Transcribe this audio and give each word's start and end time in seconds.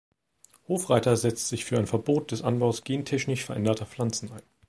Hofreiter 0.67 1.15
setzt 1.15 1.49
sich 1.49 1.63
für 1.63 1.77
ein 1.77 1.85
Verbot 1.85 2.31
des 2.31 2.41
Anbaus 2.41 2.83
gentechnisch 2.83 3.45
veränderter 3.45 3.85
Pflanzen 3.85 4.31
ein. 4.31 4.41